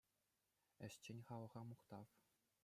[0.87, 2.07] Ӗҫчен халӑха— мухтав!